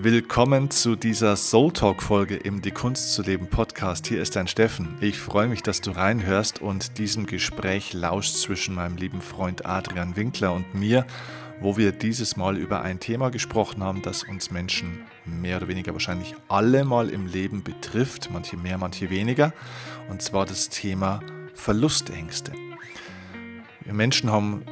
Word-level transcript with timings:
Willkommen 0.00 0.70
zu 0.70 0.94
dieser 0.94 1.34
Soul 1.34 1.72
Talk 1.72 2.04
Folge 2.04 2.36
im 2.36 2.62
Die 2.62 2.70
Kunst 2.70 3.14
zu 3.14 3.22
leben 3.22 3.48
Podcast. 3.48 4.06
Hier 4.06 4.22
ist 4.22 4.36
dein 4.36 4.46
Steffen. 4.46 4.96
Ich 5.00 5.18
freue 5.18 5.48
mich, 5.48 5.64
dass 5.64 5.80
du 5.80 5.90
reinhörst 5.90 6.62
und 6.62 6.98
diesem 6.98 7.26
Gespräch 7.26 7.94
lauscht 7.94 8.36
zwischen 8.36 8.76
meinem 8.76 8.96
lieben 8.96 9.20
Freund 9.20 9.66
Adrian 9.66 10.14
Winkler 10.14 10.52
und 10.52 10.72
mir, 10.72 11.04
wo 11.60 11.76
wir 11.76 11.90
dieses 11.90 12.36
Mal 12.36 12.56
über 12.56 12.82
ein 12.82 13.00
Thema 13.00 13.32
gesprochen 13.32 13.82
haben, 13.82 14.00
das 14.00 14.22
uns 14.22 14.52
Menschen 14.52 15.00
mehr 15.24 15.56
oder 15.56 15.66
weniger 15.66 15.94
wahrscheinlich 15.94 16.36
alle 16.46 16.84
mal 16.84 17.08
im 17.08 17.26
Leben 17.26 17.64
betrifft, 17.64 18.30
manche 18.32 18.56
mehr, 18.56 18.78
manche 18.78 19.10
weniger, 19.10 19.52
und 20.08 20.22
zwar 20.22 20.46
das 20.46 20.68
Thema 20.68 21.18
Verlustängste. 21.54 22.52
Wir 23.80 23.94
Menschen 23.94 24.30
haben 24.30 24.62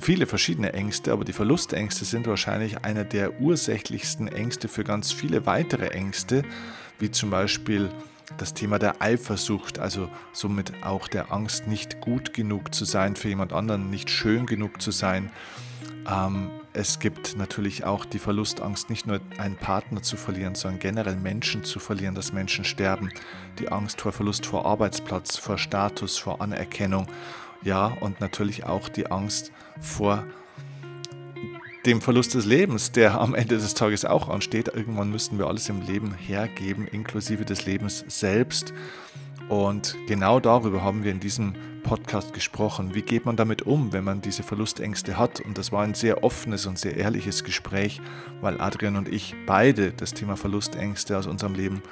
viele 0.00 0.26
verschiedene 0.26 0.72
Ängste, 0.72 1.12
aber 1.12 1.24
die 1.24 1.32
Verlustängste 1.32 2.04
sind 2.04 2.26
wahrscheinlich 2.26 2.84
einer 2.84 3.04
der 3.04 3.40
ursächlichsten 3.40 4.28
Ängste 4.28 4.68
für 4.68 4.84
ganz 4.84 5.12
viele 5.12 5.46
weitere 5.46 5.88
Ängste, 5.88 6.44
wie 6.98 7.10
zum 7.10 7.30
Beispiel 7.30 7.90
das 8.36 8.54
Thema 8.54 8.78
der 8.78 9.02
Eifersucht, 9.02 9.78
also 9.78 10.08
somit 10.32 10.72
auch 10.82 11.08
der 11.08 11.32
Angst, 11.32 11.66
nicht 11.66 12.00
gut 12.00 12.32
genug 12.32 12.74
zu 12.74 12.84
sein 12.84 13.16
für 13.16 13.28
jemand 13.28 13.52
anderen, 13.52 13.90
nicht 13.90 14.10
schön 14.10 14.46
genug 14.46 14.80
zu 14.80 14.90
sein. 14.90 15.30
Ähm, 16.08 16.50
es 16.72 17.00
gibt 17.00 17.36
natürlich 17.36 17.84
auch 17.84 18.04
die 18.04 18.20
Verlustangst, 18.20 18.90
nicht 18.90 19.06
nur 19.06 19.20
einen 19.38 19.56
Partner 19.56 20.02
zu 20.02 20.16
verlieren, 20.16 20.54
sondern 20.54 20.78
generell 20.78 21.16
Menschen 21.16 21.64
zu 21.64 21.80
verlieren, 21.80 22.14
dass 22.14 22.32
Menschen 22.32 22.64
sterben. 22.64 23.10
Die 23.58 23.70
Angst 23.70 24.00
vor 24.00 24.12
Verlust 24.12 24.46
vor 24.46 24.64
Arbeitsplatz, 24.66 25.36
vor 25.36 25.58
Status, 25.58 26.16
vor 26.16 26.40
Anerkennung 26.40 27.08
ja, 27.62 27.86
und 27.86 28.20
natürlich 28.20 28.64
auch 28.64 28.88
die 28.88 29.10
Angst 29.10 29.52
vor 29.80 30.24
dem 31.86 32.00
Verlust 32.00 32.34
des 32.34 32.44
Lebens, 32.44 32.92
der 32.92 33.20
am 33.20 33.34
Ende 33.34 33.56
des 33.56 33.74
Tages 33.74 34.04
auch 34.04 34.28
ansteht. 34.28 34.68
Irgendwann 34.68 35.10
müssten 35.10 35.38
wir 35.38 35.46
alles 35.46 35.68
im 35.68 35.80
Leben 35.80 36.14
hergeben, 36.14 36.86
inklusive 36.86 37.44
des 37.44 37.64
Lebens 37.64 38.04
selbst. 38.08 38.74
Und 39.48 39.96
genau 40.06 40.40
darüber 40.40 40.82
haben 40.82 41.04
wir 41.04 41.10
in 41.10 41.20
diesem 41.20 41.54
Podcast 41.82 42.34
gesprochen. 42.34 42.94
Wie 42.94 43.02
geht 43.02 43.24
man 43.24 43.36
damit 43.36 43.62
um, 43.62 43.92
wenn 43.92 44.04
man 44.04 44.20
diese 44.20 44.42
Verlustängste 44.42 45.18
hat? 45.18 45.40
Und 45.40 45.56
das 45.56 45.72
war 45.72 45.82
ein 45.82 45.94
sehr 45.94 46.22
offenes 46.22 46.66
und 46.66 46.78
sehr 46.78 46.96
ehrliches 46.96 47.44
Gespräch, 47.44 48.00
weil 48.40 48.60
Adrian 48.60 48.96
und 48.96 49.08
ich 49.08 49.34
beide 49.46 49.92
das 49.92 50.12
Thema 50.12 50.36
Verlustängste 50.36 51.16
aus 51.16 51.26
unserem 51.26 51.54
Leben, 51.54 51.82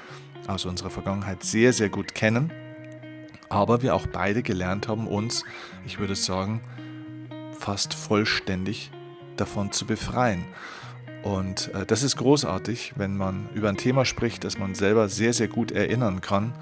aus 0.47 0.67
unserer 0.67 0.91
Vergangenheit 0.91 1.43
sehr, 1.43 1.73
sehr 1.73 1.89
gut 1.89 2.15
kennen 2.15 2.53
aber 3.49 3.83
wir 3.83 3.95
auch 3.95 4.07
beide 4.07 4.43
gelernt 4.43 4.89
haben, 4.89 5.07
uns, 5.07 5.45
ich 5.87 5.99
würde 5.99 6.17
sagen, 6.17 6.61
fast 7.59 7.95
vollständig 7.95 8.91
davon 9.37 9.73
zu 9.73 9.87
befreien. 9.87 10.45
Und 11.23 11.73
äh, 11.75 11.85
das 11.85 12.03
ist 12.03 12.17
großartig, 12.17 12.95
wenn 12.97 13.17
man 13.17 13.49
über 13.55 13.69
ein 13.69 13.77
Thema 13.77 14.05
spricht, 14.05 14.45
das 14.45 14.59
man 14.59 14.75
selber 14.75 15.09
sehr, 15.09 15.33
sehr 15.33 15.49
gut 15.49 15.73
erinnern 15.73 16.21
kann, 16.21 16.55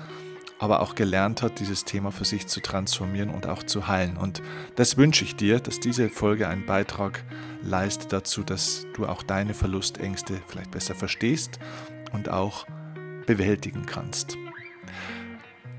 aber 0.58 0.80
auch 0.80 0.94
gelernt 0.94 1.42
hat, 1.42 1.60
dieses 1.60 1.84
Thema 1.84 2.10
für 2.10 2.24
sich 2.24 2.46
zu 2.46 2.60
transformieren 2.60 3.28
und 3.28 3.46
auch 3.46 3.62
zu 3.62 3.88
heilen. 3.88 4.16
Und 4.16 4.42
das 4.74 4.96
wünsche 4.96 5.24
ich 5.24 5.36
dir, 5.36 5.60
dass 5.60 5.80
diese 5.80 6.08
Folge 6.08 6.48
einen 6.48 6.64
Beitrag 6.64 7.24
leistet 7.62 8.12
dazu, 8.12 8.42
dass 8.42 8.86
du 8.94 9.06
auch 9.06 9.22
deine 9.22 9.52
Verlustängste 9.52 10.40
vielleicht 10.46 10.70
besser 10.70 10.94
verstehst 10.94 11.58
und 12.12 12.30
auch 12.30 12.66
bewältigen 13.26 13.84
kannst. 13.84 14.38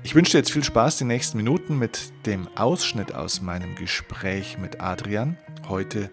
Ich 0.04 0.14
wünsche 0.14 0.32
dir 0.32 0.38
jetzt 0.38 0.52
viel 0.52 0.64
Spaß 0.64 0.98
die 0.98 1.04
nächsten 1.04 1.36
Minuten 1.36 1.76
mit 1.78 2.12
dem 2.24 2.48
Ausschnitt 2.56 3.14
aus 3.14 3.42
meinem 3.42 3.74
Gespräch 3.74 4.56
mit 4.56 4.80
Adrian. 4.80 5.36
Heute 5.68 6.10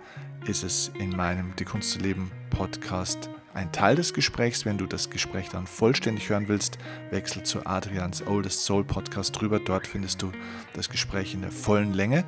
ist 0.48 0.64
es 0.64 0.92
in 1.00 1.12
meinem 1.12 1.56
Die 1.56 1.66
Kunst 1.66 1.92
zu 1.92 2.00
leben 2.00 2.32
Podcast 2.50 3.30
ein 3.54 3.72
Teil 3.72 3.96
des 3.96 4.14
Gesprächs. 4.14 4.66
Wenn 4.66 4.78
du 4.78 4.88
das 4.88 5.10
Gespräch 5.10 5.50
dann 5.50 5.68
vollständig 5.68 6.30
hören 6.30 6.48
willst, 6.48 6.78
wechsel 7.12 7.44
zu 7.44 7.66
Adrians 7.66 8.26
Oldest 8.26 8.66
Soul 8.66 8.84
Podcast 8.84 9.40
drüber. 9.40 9.60
Dort 9.60 9.88
findest 9.88 10.22
du 10.22 10.32
das 10.74 10.90
Gespräch 10.90 11.34
in 11.34 11.42
der 11.42 11.52
vollen 11.52 11.94
Länge. 11.94 12.26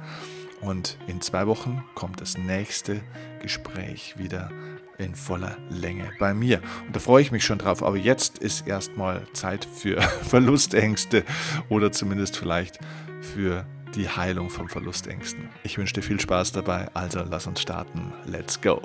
Und 0.62 0.98
in 1.08 1.22
zwei 1.22 1.48
Wochen 1.48 1.84
kommt 1.96 2.22
das 2.22 2.38
nächste 2.38 3.02
Gespräch 3.42 4.16
wieder 4.18 4.50
in 4.98 5.16
voller 5.16 5.58
Länge 5.70 6.10
bei 6.20 6.34
mir. 6.34 6.62
Und 6.86 6.96
da 6.96 7.00
freue 7.00 7.22
ich 7.22 7.32
mich 7.32 7.46
schon 7.46 7.60
drauf. 7.60 7.84
Aber 7.84 7.98
jetzt 7.98 8.40
ist 8.40 8.68
erstmal 8.68 9.22
Zeit 9.34 9.66
für 9.66 10.02
Verlustängste 10.24 11.24
oder 11.70 11.92
zumindest 11.92 12.38
vielleicht 12.38 12.80
für 13.22 13.66
die 13.96 14.10
Heilung 14.10 14.50
von 14.50 14.68
Verlustängsten. 14.68 15.50
Ich 15.64 15.78
wünsche 15.78 15.94
dir 15.94 16.02
viel 16.02 16.20
Spaß 16.20 16.52
dabei. 16.52 16.88
Also 16.94 17.24
lass 17.30 17.48
uns 17.48 17.62
starten. 17.62 18.14
Let's 18.26 18.60
go. 18.60 18.82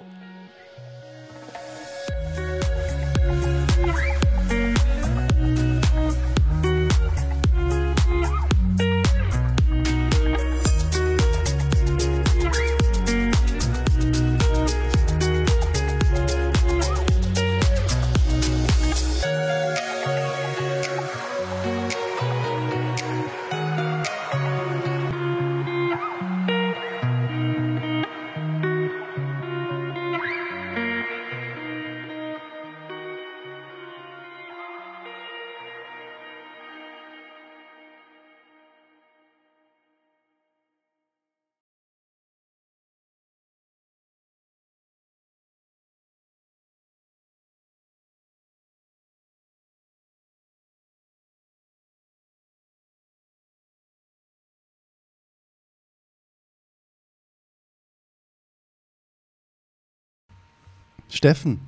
Steffen. 61.09 61.61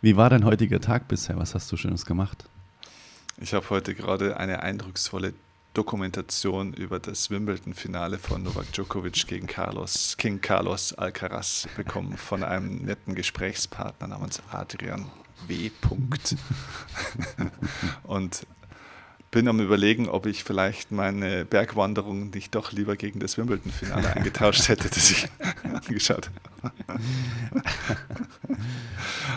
Wie 0.00 0.16
war 0.16 0.30
dein 0.30 0.44
heutiger 0.44 0.80
Tag 0.80 1.08
bisher? 1.08 1.36
Was 1.38 1.54
hast 1.54 1.70
du 1.70 1.76
Schönes 1.76 2.06
gemacht? 2.06 2.44
Ich 3.38 3.54
habe 3.54 3.68
heute 3.70 3.94
gerade 3.94 4.36
eine 4.36 4.62
eindrucksvolle 4.62 5.34
Dokumentation 5.74 6.74
über 6.74 6.98
das 6.98 7.30
Wimbledon-Finale 7.30 8.18
von 8.18 8.42
Novak 8.42 8.72
Djokovic 8.72 9.26
gegen 9.26 9.46
Carlos, 9.46 10.16
King 10.18 10.40
Carlos 10.40 10.92
Alcaraz 10.92 11.66
bekommen 11.76 12.18
von 12.18 12.44
einem 12.44 12.84
netten 12.84 13.14
Gesprächspartner 13.14 14.08
namens 14.08 14.42
Adrian 14.50 15.06
W. 15.46 15.70
Und 18.02 18.46
bin 19.32 19.48
am 19.48 19.58
überlegen, 19.60 20.08
ob 20.08 20.26
ich 20.26 20.44
vielleicht 20.44 20.92
meine 20.92 21.44
Bergwanderung 21.46 22.30
nicht 22.30 22.54
doch 22.54 22.70
lieber 22.70 22.96
gegen 22.96 23.18
das 23.18 23.38
Wimbledon-Finale 23.38 24.12
eingetauscht 24.14 24.68
hätte, 24.68 24.88
das 24.88 25.10
ich 25.10 25.26
angeschaut 25.64 26.30
habe. 26.62 26.72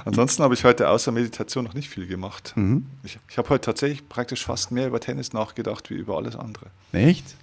Ansonsten 0.04 0.44
habe 0.44 0.54
ich 0.54 0.66
heute 0.66 0.90
außer 0.90 1.12
Meditation 1.14 1.64
noch 1.64 1.74
nicht 1.74 1.90
viel 1.90 2.08
gemacht. 2.08 2.54
Mhm. 2.56 2.86
Ich, 3.04 3.18
ich 3.30 3.38
habe 3.38 3.50
heute 3.50 3.66
tatsächlich 3.66 4.08
praktisch 4.08 4.46
fast 4.46 4.70
mehr 4.72 4.88
über 4.88 5.00
Tennis 5.00 5.32
nachgedacht 5.32 5.90
wie 5.90 5.96
über 5.96 6.18
alles 6.18 6.36
andere. 6.36 6.68
Echt? 6.92 7.36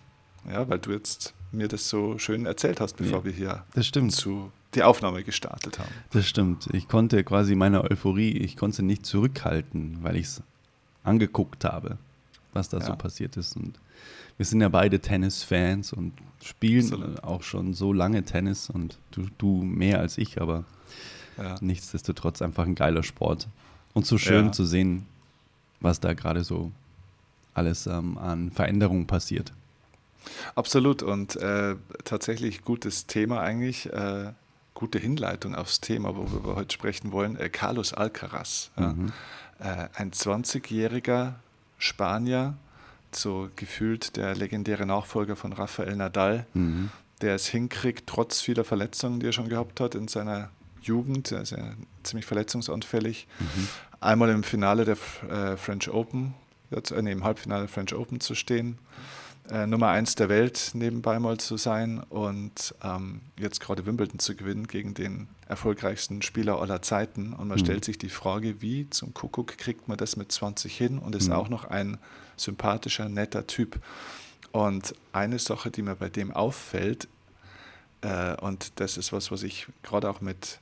Ja, 0.49 0.69
weil 0.69 0.79
du 0.79 0.93
jetzt 0.93 1.33
mir 1.53 1.69
das 1.69 1.89
so 1.89 2.19
schön 2.19 2.45
erzählt 2.45 2.81
hast, 2.83 2.99
bevor 2.99 3.21
ja, 3.21 3.25
wir 3.25 3.33
hier 3.33 3.65
das 3.75 3.87
stimmt. 3.87 4.13
Zu 4.13 4.53
die 4.75 4.83
Aufnahme 4.83 5.23
gestartet 5.23 5.79
haben. 5.79 5.91
Das 6.13 6.29
stimmt. 6.29 6.69
Ich 6.73 6.89
konnte 6.89 7.25
quasi 7.25 7.55
meine 7.55 7.83
Euphorie, 7.85 8.31
ich 8.31 8.57
konnte 8.57 8.79
sie 8.79 8.83
nicht 8.83 9.05
zurückhalten, 9.05 9.99
weil 10.03 10.17
ich 10.17 10.27
es 10.27 10.43
angeguckt 11.03 11.65
habe 11.65 11.99
was 12.53 12.69
da 12.69 12.79
ja. 12.79 12.85
so 12.85 12.97
passiert 12.97 13.37
ist. 13.37 13.57
Und 13.57 13.79
wir 14.37 14.47
sind 14.47 14.61
ja 14.61 14.69
beide 14.69 15.01
Tennis-Fans 15.01 15.93
und 15.93 16.13
spielen 16.43 16.93
Absolut. 16.93 17.25
auch 17.25 17.43
schon 17.43 17.75
so 17.75 17.93
lange 17.93 18.23
Tennis 18.25 18.71
und 18.71 18.99
du, 19.11 19.27
du 19.39 19.63
mehr 19.63 20.01
als 20.01 20.19
ich, 20.19 20.41
aber 20.41 20.65
ja. 21.39 21.57
nichtsdestotrotz 21.61 22.43
einfach 22.43 22.65
ein 22.65 22.75
geiler 22.75 23.03
Sport. 23.03 23.49
Und 23.95 24.07
so 24.07 24.19
schön 24.19 24.47
ja. 24.47 24.53
zu 24.53 24.65
sehen, 24.65 25.07
was 25.81 26.01
da 26.01 26.15
gerade 26.15 26.45
so 26.45 26.73
alles 27.55 27.87
ähm, 27.87 28.17
an 28.19 28.51
Veränderungen 28.51 29.07
passiert. 29.07 29.53
Absolut 30.55 31.03
und 31.03 31.37
äh, 31.37 31.77
tatsächlich 32.05 32.63
gutes 32.63 33.07
Thema 33.07 33.41
eigentlich, 33.41 33.93
äh, 33.93 34.33
gute 34.75 34.99
Hinleitung 34.99 35.55
aufs 35.55 35.81
Thema, 35.81 36.17
worüber 36.17 36.51
wir 36.51 36.57
heute 36.57 36.73
sprechen 36.73 37.13
wollen. 37.13 37.37
Äh, 37.37 37.49
Carlos 37.49 37.93
Alcaraz, 37.93 38.71
mhm. 38.77 39.13
Äh, 39.59 39.89
ein 39.95 40.11
20-jähriger 40.11 41.35
Spanier, 41.83 42.55
so 43.11 43.51
gefühlt 43.57 44.17
der 44.17 44.37
legendäre 44.37 44.87
Nachfolger 44.87 45.35
von 45.35 45.53
Rafael 45.53 45.97
Nadal, 45.97 46.47
mhm. 46.55 46.91
der 47.21 47.35
es 47.35 47.49
hinkriegt, 47.49 48.07
trotz 48.07 48.41
vieler 48.41 48.65
Verletzungen, 48.65 49.19
die 49.19 49.27
er 49.27 49.33
schon 49.33 49.49
gehabt 49.49 49.81
hat 49.81 49.97
in 49.97 50.07
seiner 50.07 50.51
Jugend, 50.81 51.33
er 51.33 51.43
ist 51.43 51.51
ja 51.51 51.73
ziemlich 52.05 52.25
verletzungsanfällig, 52.25 53.27
mhm. 53.41 53.69
einmal 54.01 54.31
im 54.31 54.45
Finale 54.45 54.85
der 54.85 54.97
äh, 55.29 55.57
French 55.57 55.91
Open, 55.91 56.35
äh, 56.71 57.03
nee, 57.03 57.13
im 57.13 57.25
Halbfinale 57.25 57.63
der 57.63 57.69
French 57.69 57.95
Open 57.95 58.21
zu 58.21 58.37
stehen, 58.37 58.79
äh, 59.51 59.67
Nummer 59.67 59.89
eins 59.89 60.15
der 60.15 60.29
Welt 60.29 60.71
nebenbei 60.75 61.19
mal 61.19 61.39
zu 61.39 61.57
sein 61.57 61.99
und 61.99 62.75
ähm, 62.83 63.23
jetzt 63.39 63.61
gerade 63.61 63.87
Wimbledon 63.87 64.19
zu 64.19 64.37
gewinnen 64.37 64.69
gegen 64.69 64.95
den 64.95 65.29
erfolgreichsten 65.49 66.23
Spieler 66.23 66.61
aller 66.61 66.81
Zeiten. 66.83 67.33
Und 67.33 67.49
man 67.49 67.59
mhm. 67.59 67.65
stellt 67.65 67.85
sich 67.85 67.99
die 67.99 68.09
Frage, 68.09 68.63
wie 68.63 68.89
zum 68.91 69.15
Kuckuck 69.15 69.59
kriegt 69.59 69.89
man 69.89 69.99
das 69.99 70.17
mit 70.17 70.31
20 70.31 70.77
hin 70.77 70.99
und 70.99 71.15
ist 71.15 71.29
mhm. 71.29 71.35
auch 71.35 71.49
noch 71.49 71.65
ein 71.65 71.99
sympathischer, 72.37 73.09
netter 73.09 73.47
Typ. 73.47 73.81
Und 74.53 74.95
eine 75.13 75.39
Sache, 75.39 75.71
die 75.71 75.83
mir 75.83 75.97
bei 75.97 76.09
dem 76.09 76.31
auffällt, 76.31 77.09
äh, 78.03 78.37
und 78.41 78.81
das 78.81 78.97
ist 78.97 79.13
was, 79.13 79.31
was 79.31 79.43
ich 79.43 79.67
gerade 79.83 80.09
auch 80.09 80.21
mit, 80.21 80.61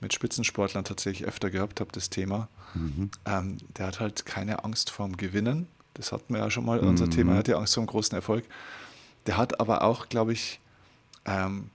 mit 0.00 0.12
Spitzensportlern 0.14 0.84
tatsächlich 0.84 1.28
öfter 1.28 1.50
gehabt 1.50 1.80
habe, 1.80 1.92
das 1.92 2.10
Thema, 2.10 2.48
mhm. 2.74 3.10
ähm, 3.26 3.58
der 3.76 3.86
hat 3.86 4.00
halt 4.00 4.26
keine 4.26 4.64
Angst 4.64 4.90
vorm 4.90 5.16
Gewinnen. 5.16 5.68
Das 5.98 6.12
hatten 6.12 6.32
wir 6.32 6.40
ja 6.40 6.50
schon 6.50 6.64
mal, 6.64 6.78
unser 6.78 7.06
mhm. 7.06 7.10
Thema, 7.10 7.32
er 7.32 7.38
hat 7.38 7.48
ja 7.48 7.58
Angst 7.58 7.74
vor 7.74 7.82
einem 7.82 7.88
großen 7.88 8.14
Erfolg. 8.14 8.44
Der 9.26 9.36
hat 9.36 9.60
aber 9.60 9.82
auch, 9.82 10.08
glaube 10.08 10.32
ich, 10.32 10.58
ähm, 11.26 11.70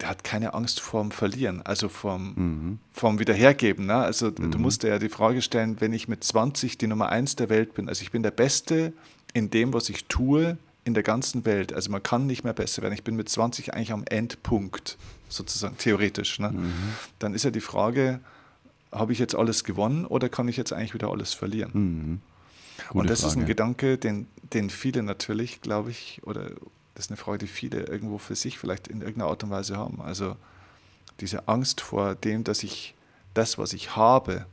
der 0.00 0.08
hat 0.08 0.24
keine 0.24 0.54
Angst 0.54 0.80
vorm 0.80 1.10
Verlieren, 1.10 1.62
also 1.62 1.88
vorm, 1.88 2.32
mhm. 2.36 2.78
vorm 2.92 3.18
Wiederhergeben. 3.18 3.86
Ne? 3.86 3.96
Also 3.96 4.26
mhm. 4.26 4.50
du 4.50 4.58
musst 4.58 4.82
dir 4.82 4.88
ja 4.88 4.98
die 4.98 5.08
Frage 5.08 5.42
stellen, 5.42 5.80
wenn 5.80 5.92
ich 5.92 6.08
mit 6.08 6.22
20 6.22 6.78
die 6.78 6.86
Nummer 6.86 7.08
eins 7.10 7.36
der 7.36 7.48
Welt 7.48 7.74
bin, 7.74 7.88
also 7.88 8.02
ich 8.02 8.12
bin 8.12 8.22
der 8.22 8.30
Beste 8.30 8.92
in 9.34 9.50
dem, 9.50 9.72
was 9.72 9.88
ich 9.88 10.06
tue, 10.06 10.56
in 10.84 10.94
der 10.94 11.02
ganzen 11.02 11.44
Welt. 11.44 11.72
Also 11.72 11.90
man 11.90 12.02
kann 12.02 12.26
nicht 12.26 12.44
mehr 12.44 12.54
besser 12.54 12.82
werden. 12.82 12.94
Ich 12.94 13.04
bin 13.04 13.16
mit 13.16 13.28
20 13.28 13.74
eigentlich 13.74 13.92
am 13.92 14.04
Endpunkt, 14.08 14.96
sozusagen 15.28 15.76
theoretisch. 15.76 16.38
Ne? 16.38 16.50
Mhm. 16.50 16.72
Dann 17.18 17.34
ist 17.34 17.44
ja 17.44 17.50
die 17.50 17.60
Frage, 17.60 18.20
habe 18.92 19.12
ich 19.12 19.18
jetzt 19.18 19.34
alles 19.34 19.64
gewonnen 19.64 20.06
oder 20.06 20.28
kann 20.28 20.48
ich 20.48 20.56
jetzt 20.56 20.72
eigentlich 20.72 20.94
wieder 20.94 21.10
alles 21.10 21.34
verlieren? 21.34 22.22
Mhm. 22.92 23.00
Und 23.00 23.10
das 23.10 23.20
Frage. 23.20 23.32
ist 23.32 23.38
ein 23.38 23.46
Gedanke, 23.46 23.98
den, 23.98 24.26
den 24.52 24.70
viele 24.70 25.02
natürlich, 25.02 25.60
glaube 25.60 25.90
ich, 25.90 26.20
oder 26.24 26.50
das 26.94 27.06
ist 27.06 27.10
eine 27.10 27.16
Frage, 27.16 27.38
die 27.38 27.46
viele 27.46 27.82
irgendwo 27.82 28.18
für 28.18 28.34
sich 28.34 28.58
vielleicht 28.58 28.88
in 28.88 29.00
irgendeiner 29.00 29.30
Art 29.30 29.44
und 29.44 29.50
Weise 29.50 29.76
haben. 29.76 30.00
Also 30.00 30.36
diese 31.20 31.46
Angst 31.48 31.80
vor 31.80 32.14
dem, 32.14 32.44
dass 32.44 32.62
ich 32.62 32.94
das, 33.34 33.58
was 33.58 33.72
ich 33.72 33.96
habe, 33.96 34.46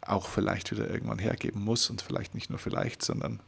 auch 0.00 0.28
vielleicht 0.28 0.70
wieder 0.70 0.88
irgendwann 0.90 1.18
hergeben 1.18 1.62
muss 1.62 1.90
und 1.90 2.02
vielleicht 2.02 2.34
nicht 2.34 2.50
nur 2.50 2.58
vielleicht, 2.58 3.02
sondern 3.02 3.40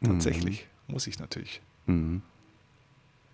mhm. 0.00 0.06
tatsächlich 0.06 0.66
mhm. 0.86 0.94
muss 0.94 1.06
ich 1.06 1.18
natürlich. 1.18 1.60
Mhm. 1.86 2.22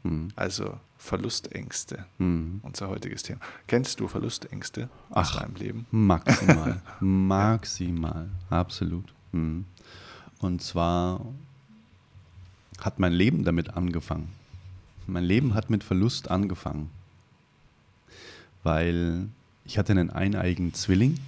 Mhm. 0.02 0.28
Also 0.36 0.78
Verlustängste, 0.98 2.06
mhm. 2.18 2.60
unser 2.62 2.88
heutiges 2.88 3.22
Thema. 3.22 3.40
Kennst 3.66 4.00
du 4.00 4.08
Verlustängste 4.08 4.88
Ach, 5.10 5.16
aus 5.16 5.38
deinem 5.38 5.54
Leben? 5.56 5.86
Maximal, 5.90 6.82
maximal, 7.00 8.28
absolut. 8.50 9.12
Mhm. 9.36 9.64
Und 10.40 10.62
zwar 10.62 11.24
hat 12.80 12.98
mein 12.98 13.12
Leben 13.12 13.44
damit 13.44 13.74
angefangen. 13.74 14.28
Mein 15.06 15.24
Leben 15.24 15.54
hat 15.54 15.70
mit 15.70 15.84
Verlust 15.84 16.30
angefangen, 16.30 16.90
weil 18.64 19.28
ich 19.64 19.78
hatte 19.78 19.92
einen 19.92 20.10
eineigen 20.10 20.74
Zwilling 20.74 21.18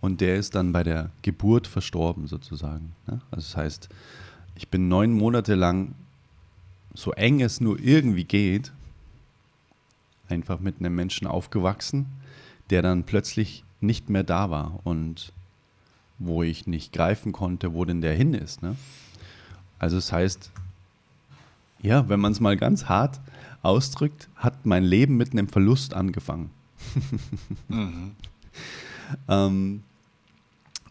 und 0.00 0.20
der 0.20 0.36
ist 0.36 0.54
dann 0.54 0.72
bei 0.72 0.82
der 0.82 1.10
Geburt 1.22 1.66
verstorben 1.66 2.28
sozusagen. 2.28 2.92
Ne? 3.06 3.20
Also 3.30 3.48
das 3.48 3.56
heißt, 3.56 3.88
ich 4.54 4.68
bin 4.68 4.88
neun 4.88 5.12
Monate 5.12 5.54
lang, 5.54 5.94
so 6.94 7.12
eng 7.12 7.40
es 7.40 7.60
nur 7.60 7.80
irgendwie 7.80 8.24
geht, 8.24 8.72
einfach 10.28 10.60
mit 10.60 10.78
einem 10.78 10.94
Menschen 10.94 11.26
aufgewachsen, 11.26 12.06
der 12.70 12.82
dann 12.82 13.04
plötzlich 13.04 13.64
nicht 13.80 14.10
mehr 14.10 14.24
da 14.24 14.50
war 14.50 14.80
und 14.84 15.32
wo 16.18 16.42
ich 16.42 16.66
nicht 16.66 16.92
greifen 16.92 17.32
konnte, 17.32 17.74
wo 17.74 17.84
denn 17.84 18.00
der 18.00 18.14
hin 18.14 18.34
ist. 18.34 18.62
Ne? 18.62 18.76
Also 19.78 19.96
das 19.96 20.12
heißt, 20.12 20.50
ja, 21.82 22.08
wenn 22.08 22.20
man 22.20 22.32
es 22.32 22.40
mal 22.40 22.56
ganz 22.56 22.86
hart 22.86 23.20
ausdrückt, 23.62 24.28
hat 24.36 24.64
mein 24.64 24.84
Leben 24.84 25.16
mit 25.16 25.32
einem 25.32 25.48
Verlust 25.48 25.94
angefangen. 25.94 26.50
mhm. 27.68 28.12
ähm, 29.28 29.82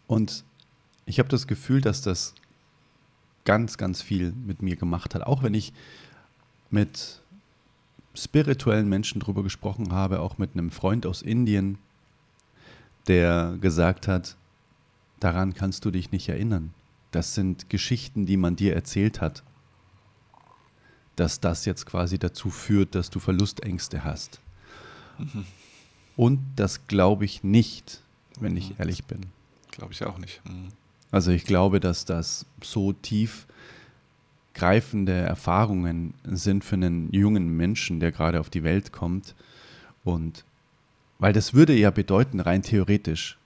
und 0.08 0.44
ich 1.06 1.20
habe 1.20 1.30
das 1.30 1.48
Gefühl, 1.48 1.82
dass 1.82 2.02
das 2.02 2.34
ganz, 3.46 3.78
ganz 3.78 4.02
viel 4.02 4.34
mit 4.46 4.62
mir 4.62 4.76
gemacht 4.76 5.16
hat. 5.16 5.24
Auch 5.24 5.44
wenn 5.44 5.54
ich 5.54 5.74
mit 6.70 7.22
spirituellen 8.14 8.90
Menschen 8.90 9.20
darüber 9.20 9.44
gesprochen 9.44 9.92
habe, 9.92 10.20
auch 10.20 10.38
mit 10.38 10.54
einem 10.54 10.72
Freund 10.72 11.06
aus 11.06 11.22
Indien, 11.22 11.78
der 13.08 13.58
gesagt 13.62 14.08
hat, 14.08 14.36
daran 15.20 15.54
kannst 15.54 15.86
du 15.86 15.92
dich 15.92 16.12
nicht 16.12 16.30
erinnern. 16.30 16.74
Das 17.12 17.34
sind 17.34 17.70
Geschichten, 17.70 18.26
die 18.26 18.38
man 18.38 18.56
dir 18.56 18.76
erzählt 18.76 19.22
hat. 19.22 19.44
Dass 21.16 21.40
das 21.40 21.66
jetzt 21.66 21.86
quasi 21.86 22.20
dazu 22.20 22.50
führt, 22.50 22.94
dass 22.94 23.10
du 23.10 23.20
Verlustängste 23.20 24.04
hast. 24.04 24.42
Mhm. 25.18 25.46
Und 26.18 26.40
das 26.56 26.88
glaube 26.88 27.26
ich 27.26 27.44
nicht, 27.44 28.02
wenn 28.40 28.52
mhm. 28.54 28.58
ich 28.58 28.80
ehrlich 28.80 29.06
bin. 29.06 29.22
Glaube 29.72 29.94
ich 29.94 30.04
auch 30.06 30.18
nicht. 30.18 30.42
Mhm. 30.46 30.70
Also 31.12 31.32
ich 31.32 31.46
glaube, 31.46 31.80
dass 31.80 32.06
das 32.06 32.46
so 32.62 32.92
tief 32.92 33.48
greifende 34.54 35.14
Erfahrungen 35.14 36.14
sind 36.24 36.64
für 36.64 36.76
einen 36.76 37.12
jungen 37.14 37.56
Menschen, 37.56 38.00
der 38.00 38.12
gerade 38.12 38.40
auf 38.40 38.50
die 38.50 38.64
Welt 38.64 38.92
kommt. 38.92 39.36
Und 40.04 40.46
weil 41.20 41.34
das 41.34 41.54
würde 41.54 41.74
ja 41.74 41.92
bedeuten, 41.92 42.40
rein 42.40 42.62
theoretisch, 42.62 43.38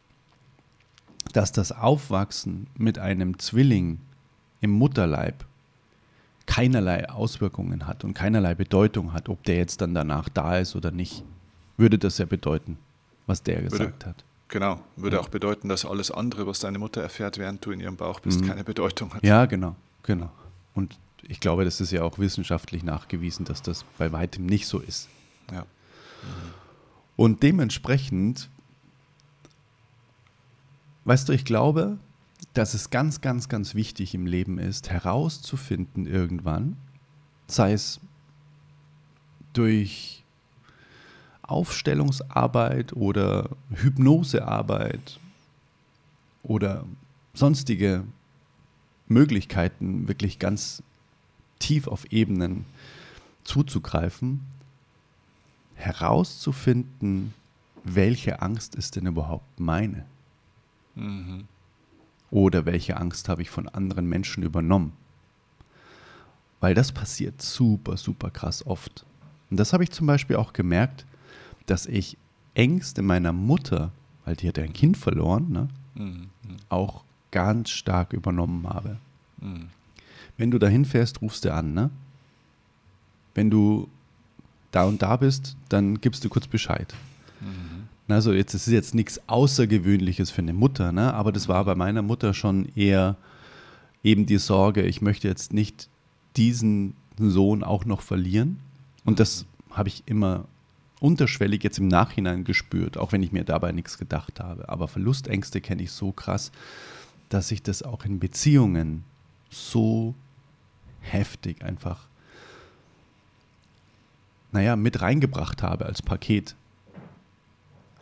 dass 1.33 1.51
das 1.51 1.71
Aufwachsen 1.71 2.67
mit 2.75 2.97
einem 2.99 3.39
Zwilling 3.39 3.99
im 4.61 4.71
Mutterleib 4.71 5.45
keinerlei 6.45 7.07
Auswirkungen 7.09 7.85
hat 7.85 8.03
und 8.03 8.15
keinerlei 8.15 8.55
Bedeutung 8.55 9.13
hat, 9.13 9.29
ob 9.29 9.43
der 9.43 9.57
jetzt 9.57 9.81
dann 9.81 9.93
danach 9.93 10.29
da 10.29 10.57
ist 10.57 10.75
oder 10.75 10.89
nicht, 10.91 11.23
würde 11.77 11.99
das 11.99 12.17
ja 12.17 12.25
bedeuten, 12.25 12.77
was 13.27 13.43
der 13.43 13.61
gesagt 13.61 13.79
würde, 13.79 14.05
hat. 14.05 14.23
Genau, 14.47 14.79
würde 14.95 15.17
ja. 15.17 15.21
auch 15.21 15.29
bedeuten, 15.29 15.69
dass 15.69 15.85
alles 15.85 16.09
andere, 16.09 16.47
was 16.47 16.59
deine 16.59 16.79
Mutter 16.79 17.01
erfährt, 17.01 17.37
während 17.37 17.63
du 17.63 17.71
in 17.71 17.79
ihrem 17.79 17.97
Bauch 17.97 18.19
bist, 18.19 18.41
mhm. 18.41 18.47
keine 18.47 18.63
Bedeutung 18.63 19.13
hat. 19.13 19.23
Ja, 19.23 19.45
genau, 19.45 19.75
genau. 20.01 20.31
Und 20.73 20.97
ich 21.21 21.39
glaube, 21.39 21.65
das 21.65 21.79
ist 21.81 21.91
ja 21.91 22.01
auch 22.01 22.17
wissenschaftlich 22.17 22.83
nachgewiesen, 22.83 23.45
dass 23.45 23.61
das 23.61 23.85
bei 23.99 24.11
weitem 24.11 24.47
nicht 24.47 24.65
so 24.65 24.79
ist. 24.79 25.07
Ja. 25.51 25.61
Mhm. 25.61 25.65
Und 27.15 27.43
dementsprechend 27.43 28.49
Weißt 31.09 31.27
du, 31.27 31.33
ich 31.33 31.43
glaube, 31.43 31.97
dass 32.53 32.75
es 32.75 32.91
ganz, 32.91 33.19
ganz, 33.19 33.49
ganz 33.49 33.73
wichtig 33.73 34.13
im 34.13 34.27
Leben 34.27 34.59
ist, 34.59 34.91
herauszufinden 34.91 36.05
irgendwann, 36.05 36.77
sei 37.47 37.73
es 37.73 37.99
durch 39.53 40.23
Aufstellungsarbeit 41.41 42.93
oder 42.93 43.49
Hypnosearbeit 43.71 45.19
oder 46.43 46.85
sonstige 47.33 48.03
Möglichkeiten, 49.07 50.07
wirklich 50.07 50.37
ganz 50.37 50.83
tief 51.57 51.87
auf 51.87 52.05
Ebenen 52.11 52.65
zuzugreifen, 53.45 54.41
herauszufinden, 55.73 57.33
welche 57.83 58.43
Angst 58.43 58.75
ist 58.75 58.95
denn 58.95 59.07
überhaupt 59.07 59.59
meine. 59.59 60.05
Mhm. 60.99 61.47
Oder 62.31 62.65
welche 62.65 62.97
Angst 62.97 63.29
habe 63.29 63.41
ich 63.41 63.49
von 63.49 63.67
anderen 63.67 64.07
Menschen 64.07 64.43
übernommen? 64.43 64.93
Weil 66.59 66.75
das 66.75 66.91
passiert 66.91 67.41
super, 67.41 67.97
super 67.97 68.29
krass 68.29 68.65
oft. 68.65 69.05
Und 69.49 69.59
das 69.59 69.73
habe 69.73 69.83
ich 69.83 69.91
zum 69.91 70.05
Beispiel 70.05 70.35
auch 70.35 70.53
gemerkt, 70.53 71.05
dass 71.65 71.85
ich 71.85 72.17
Ängste 72.53 73.01
meiner 73.01 73.31
Mutter, 73.31 73.91
weil 74.25 74.35
die 74.35 74.47
hat 74.47 74.59
ein 74.59 74.73
Kind 74.73 74.97
verloren, 74.97 75.51
ne, 75.51 75.67
mhm. 75.95 76.29
auch 76.67 77.03
ganz 77.31 77.69
stark 77.69 78.13
übernommen 78.13 78.67
habe. 78.67 78.97
Mhm. 79.39 79.69
Wenn 80.37 80.51
du 80.51 80.59
dahin 80.59 80.85
fährst, 80.85 81.21
rufst 81.21 81.45
du 81.45 81.53
an, 81.53 81.73
ne? 81.73 81.89
Wenn 83.33 83.49
du 83.49 83.87
da 84.71 84.83
und 84.83 85.01
da 85.01 85.17
bist, 85.17 85.55
dann 85.69 86.01
gibst 86.01 86.23
du 86.23 86.29
kurz 86.29 86.47
Bescheid. 86.47 86.93
Also 88.09 88.33
jetzt, 88.33 88.53
das 88.53 88.67
ist 88.67 88.73
jetzt 88.73 88.95
nichts 88.95 89.21
Außergewöhnliches 89.27 90.31
für 90.31 90.41
eine 90.41 90.53
Mutter, 90.53 90.91
ne? 90.91 91.13
aber 91.13 91.31
das 91.31 91.47
war 91.47 91.63
bei 91.65 91.75
meiner 91.75 92.01
Mutter 92.01 92.33
schon 92.33 92.67
eher 92.75 93.15
eben 94.03 94.25
die 94.25 94.37
Sorge, 94.37 94.81
ich 94.81 95.01
möchte 95.01 95.27
jetzt 95.27 95.53
nicht 95.53 95.89
diesen 96.37 96.95
Sohn 97.17 97.63
auch 97.63 97.85
noch 97.85 98.01
verlieren. 98.01 98.59
Und 99.05 99.19
das 99.19 99.45
habe 99.71 99.89
ich 99.89 100.03
immer 100.05 100.45
unterschwellig 100.99 101.63
jetzt 101.63 101.79
im 101.79 101.87
Nachhinein 101.87 102.43
gespürt, 102.43 102.97
auch 102.97 103.11
wenn 103.11 103.23
ich 103.23 103.31
mir 103.31 103.43
dabei 103.43 103.71
nichts 103.71 103.97
gedacht 103.97 104.39
habe. 104.39 104.69
Aber 104.69 104.87
Verlustängste 104.87 105.61
kenne 105.61 105.83
ich 105.83 105.91
so 105.91 106.11
krass, 106.11 106.51
dass 107.29 107.51
ich 107.51 107.61
das 107.61 107.83
auch 107.83 108.05
in 108.05 108.19
Beziehungen 108.19 109.03
so 109.49 110.15
heftig 111.01 111.63
einfach 111.63 112.07
naja, 114.51 114.75
mit 114.75 115.01
reingebracht 115.01 115.61
habe 115.61 115.85
als 115.85 116.01
Paket. 116.01 116.55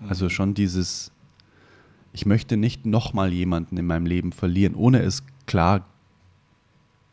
Also 0.07 0.25
mhm. 0.25 0.29
schon 0.29 0.53
dieses, 0.53 1.11
ich 2.13 2.25
möchte 2.25 2.57
nicht 2.57 2.85
nochmal 2.85 3.33
jemanden 3.33 3.77
in 3.77 3.85
meinem 3.85 4.05
Leben 4.05 4.31
verlieren, 4.31 4.75
ohne 4.75 5.01
es 5.01 5.23
klar 5.45 5.85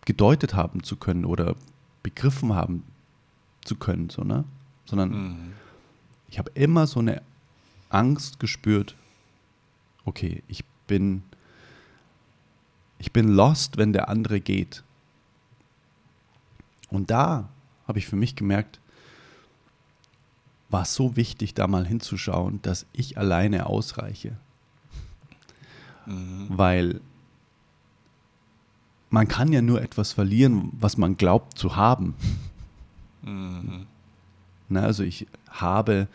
gedeutet 0.05 0.55
haben 0.55 0.83
zu 0.83 0.97
können 0.97 1.25
oder 1.25 1.57
begriffen 2.03 2.55
haben 2.55 2.83
zu 3.65 3.77
können, 3.77 4.11
so, 4.11 4.23
ne? 4.23 4.45
sondern 4.85 5.11
mhm. 5.11 5.53
ich 6.29 6.39
habe 6.39 6.51
immer 6.55 6.87
so 6.87 7.01
eine 7.01 7.23
Angst 7.89 8.39
gespürt, 8.39 8.97
okay, 10.05 10.43
ich 10.49 10.65
bin, 10.87 11.23
ich 12.99 13.13
bin 13.13 13.29
lost, 13.29 13.79
wenn 13.79 13.93
der 13.93 14.09
andere 14.09 14.41
geht. 14.41 14.83
Und 16.91 17.11
da 17.11 17.49
habe 17.89 17.99
ich 17.99 18.07
für 18.07 18.17
mich 18.17 18.37
gemerkt, 18.37 18.81
war 20.75 20.83
es 20.83 20.93
so 20.93 21.15
wichtig, 21.15 21.55
da 21.55 21.69
mal 21.69 21.87
hinzuschauen, 21.87 22.59
dass 22.63 22.85
ich 22.93 23.17
alleine 23.17 23.67
ausreiche. 23.67 24.37
Mhm. 26.05 26.47
Weil 26.49 27.01
man 29.09 29.29
kann 29.29 29.53
ja 29.53 29.63
nur 29.63 29.81
etwas 29.81 30.13
verlieren, 30.13 30.73
was 30.73 30.97
man 30.97 31.17
glaubt 31.17 31.57
zu 31.57 31.77
haben. 31.77 32.17
Mhm. 33.23 33.87
Na, 34.69 34.83
also 34.83 35.05
ich 35.05 35.29
habe 35.49 36.09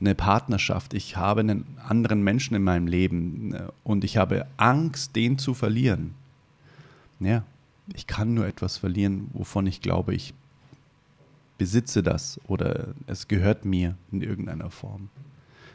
eine 0.00 0.14
Partnerschaft, 0.14 0.94
ich 0.94 1.18
habe 1.18 1.40
einen 1.40 1.66
anderen 1.86 2.22
Menschen 2.22 2.54
in 2.54 2.62
meinem 2.62 2.86
Leben 2.86 3.52
äh, 3.52 3.68
und 3.84 4.04
ich 4.04 4.16
habe 4.16 4.46
Angst, 4.56 5.16
den 5.16 5.36
zu 5.36 5.52
verlieren. 5.52 6.14
Ja, 7.20 7.44
ich 7.94 8.06
kann 8.06 8.32
nur 8.32 8.46
etwas 8.46 8.78
verlieren, 8.78 9.28
wovon 9.34 9.66
ich 9.66 9.82
glaube, 9.82 10.14
ich 10.14 10.32
besitze 11.58 12.02
das 12.02 12.40
oder 12.46 12.94
es 13.06 13.28
gehört 13.28 13.64
mir 13.64 13.96
in 14.12 14.22
irgendeiner 14.22 14.70
Form. 14.70 15.10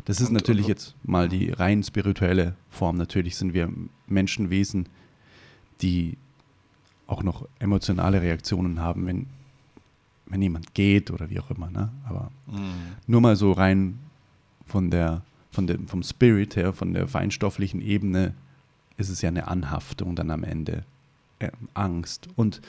Das 0.05 0.19
ist 0.19 0.29
und, 0.29 0.33
natürlich 0.33 0.65
und, 0.65 0.69
jetzt 0.69 0.95
mal 1.03 1.29
die 1.29 1.49
rein 1.49 1.83
spirituelle 1.83 2.55
Form. 2.69 2.97
Natürlich 2.97 3.35
sind 3.35 3.53
wir 3.53 3.71
Menschenwesen, 4.07 4.89
die 5.81 6.17
auch 7.07 7.23
noch 7.23 7.47
emotionale 7.59 8.21
Reaktionen 8.21 8.79
haben, 8.79 9.05
wenn, 9.05 9.27
wenn 10.25 10.41
jemand 10.41 10.73
geht 10.73 11.11
oder 11.11 11.29
wie 11.29 11.39
auch 11.39 11.51
immer. 11.51 11.69
Ne? 11.69 11.89
Aber 12.05 12.31
mhm. 12.47 12.73
nur 13.07 13.21
mal 13.21 13.35
so 13.35 13.51
rein 13.51 13.99
von 14.65 14.89
der, 14.89 15.21
von 15.51 15.67
dem, 15.67 15.87
vom 15.87 16.01
Spirit 16.01 16.55
her, 16.55 16.73
von 16.73 16.93
der 16.93 17.07
feinstofflichen 17.07 17.81
Ebene, 17.81 18.33
ist 18.97 19.09
es 19.09 19.21
ja 19.21 19.29
eine 19.29 19.47
Anhaftung 19.47 20.15
dann 20.15 20.31
am 20.31 20.43
Ende. 20.43 20.85
Äh, 21.39 21.51
Angst. 21.73 22.27
Und 22.35 22.61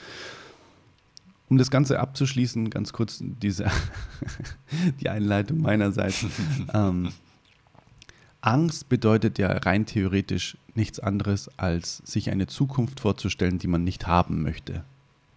um 1.49 1.57
das 1.57 1.69
Ganze 1.69 1.99
abzuschließen, 1.99 2.69
ganz 2.69 2.93
kurz 2.93 3.19
diese 3.21 3.69
die 4.99 5.09
Einleitung 5.09 5.61
meinerseits. 5.61 6.25
ähm, 6.73 7.11
Angst 8.41 8.89
bedeutet 8.89 9.39
ja 9.39 9.51
rein 9.51 9.85
theoretisch 9.85 10.57
nichts 10.75 10.99
anderes, 10.99 11.49
als 11.57 11.97
sich 12.05 12.29
eine 12.29 12.47
Zukunft 12.47 12.99
vorzustellen, 12.99 13.57
die 13.57 13.67
man 13.67 13.83
nicht 13.83 14.07
haben 14.07 14.43
möchte. 14.43 14.83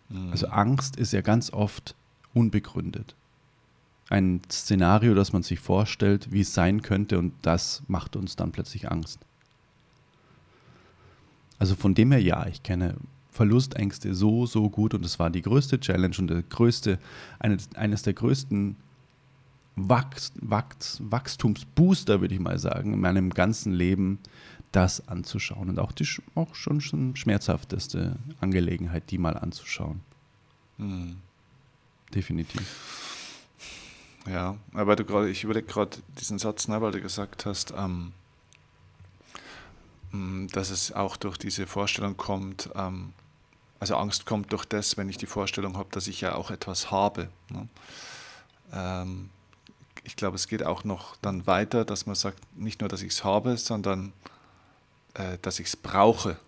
Mhm. 0.08 0.30
Also 0.30 0.48
Angst 0.48 0.96
ist 0.96 1.12
ja 1.12 1.20
ganz 1.20 1.52
oft 1.52 1.94
unbegründet. 2.34 3.14
Ein 4.10 4.40
Szenario, 4.50 5.14
das 5.14 5.32
man 5.32 5.42
sich 5.42 5.60
vorstellt, 5.60 6.32
wie 6.32 6.40
es 6.40 6.54
sein 6.54 6.82
könnte, 6.82 7.18
und 7.18 7.32
das 7.42 7.82
macht 7.88 8.16
uns 8.16 8.36
dann 8.36 8.52
plötzlich 8.52 8.90
Angst. 8.90 9.20
Also 11.58 11.74
von 11.74 11.94
dem 11.94 12.12
her 12.12 12.22
ja, 12.22 12.46
ich 12.46 12.62
kenne 12.62 12.94
Verlustängste 13.38 14.16
so, 14.16 14.46
so 14.46 14.68
gut 14.68 14.94
und 14.94 15.04
es 15.04 15.20
war 15.20 15.30
die 15.30 15.42
größte 15.42 15.78
Challenge 15.78 16.16
und 16.18 16.26
der 16.26 16.42
größte, 16.42 16.98
eines, 17.38 17.68
eines 17.76 18.02
der 18.02 18.14
größten 18.14 18.74
Wachs, 19.76 20.32
Wachs, 20.40 21.00
Wachstumsbooster, 21.00 22.20
würde 22.20 22.34
ich 22.34 22.40
mal 22.40 22.58
sagen, 22.58 22.94
in 22.94 23.00
meinem 23.00 23.30
ganzen 23.30 23.72
Leben, 23.72 24.18
das 24.72 25.06
anzuschauen 25.06 25.68
und 25.68 25.78
auch, 25.78 25.92
die, 25.92 26.04
auch 26.34 26.56
schon, 26.56 26.80
schon 26.80 27.14
schmerzhafteste 27.14 28.16
Angelegenheit, 28.40 29.08
die 29.10 29.18
mal 29.18 29.36
anzuschauen. 29.36 30.00
Mhm. 30.78 31.18
Definitiv. 32.12 33.54
Ja, 34.26 34.56
aber 34.74 34.96
du 34.96 35.04
gerade, 35.04 35.30
ich 35.30 35.44
überlege 35.44 35.68
gerade 35.68 35.96
diesen 36.18 36.40
Satz, 36.40 36.66
ne, 36.66 36.82
weil 36.82 36.90
du 36.90 37.00
gesagt 37.00 37.46
hast, 37.46 37.72
ähm, 37.76 38.12
mm, 40.10 40.48
dass 40.48 40.70
es 40.70 40.90
auch 40.90 41.16
durch 41.16 41.38
diese 41.38 41.68
Vorstellung 41.68 42.16
kommt, 42.16 42.68
ähm, 42.74 43.12
also 43.80 43.96
Angst 43.96 44.26
kommt 44.26 44.52
durch 44.52 44.64
das, 44.64 44.96
wenn 44.96 45.08
ich 45.08 45.18
die 45.18 45.26
Vorstellung 45.26 45.76
habe, 45.76 45.88
dass 45.92 46.06
ich 46.06 46.20
ja 46.20 46.34
auch 46.34 46.50
etwas 46.50 46.90
habe. 46.90 47.28
Ne? 47.50 47.68
Ähm, 48.72 49.30
ich 50.04 50.16
glaube, 50.16 50.36
es 50.36 50.48
geht 50.48 50.64
auch 50.64 50.84
noch 50.84 51.16
dann 51.16 51.46
weiter, 51.46 51.84
dass 51.84 52.06
man 52.06 52.14
sagt, 52.14 52.38
nicht 52.56 52.80
nur, 52.80 52.88
dass 52.88 53.02
ich 53.02 53.12
es 53.12 53.24
habe, 53.24 53.56
sondern 53.56 54.12
äh, 55.14 55.38
dass 55.42 55.58
ich 55.60 55.68
es 55.68 55.76
brauche. 55.76 56.38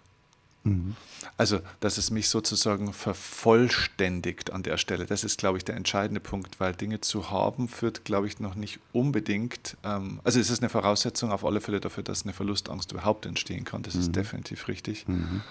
Mhm. 0.64 0.96
Also, 1.36 1.60
dass 1.80 1.96
es 1.96 2.10
mich 2.10 2.28
sozusagen 2.28 2.92
vervollständigt 2.92 4.52
an 4.52 4.62
der 4.62 4.76
Stelle. 4.76 5.06
Das 5.06 5.24
ist, 5.24 5.38
glaube 5.38 5.58
ich, 5.58 5.64
der 5.64 5.76
entscheidende 5.76 6.20
Punkt, 6.20 6.60
weil 6.60 6.74
Dinge 6.74 7.00
zu 7.00 7.30
haben 7.30 7.68
führt, 7.68 8.04
glaube 8.04 8.26
ich, 8.26 8.40
noch 8.40 8.54
nicht 8.54 8.78
unbedingt, 8.92 9.76
ähm, 9.84 10.20
also 10.24 10.38
es 10.38 10.50
ist 10.50 10.60
eine 10.60 10.68
Voraussetzung 10.68 11.32
auf 11.32 11.44
alle 11.44 11.60
Fälle 11.60 11.80
dafür, 11.80 12.02
dass 12.02 12.24
eine 12.24 12.32
Verlustangst 12.32 12.92
überhaupt 12.92 13.24
entstehen 13.24 13.64
kann. 13.64 13.82
Das 13.82 13.94
mhm. 13.94 14.00
ist 14.00 14.16
definitiv 14.16 14.68
richtig. 14.68 15.08
Mhm. 15.08 15.42